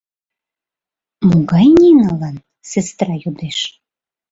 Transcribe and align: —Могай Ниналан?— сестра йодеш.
—Могай 1.29 1.67
Ниналан?— 1.79 2.35
сестра 2.71 3.13
йодеш. 3.23 3.57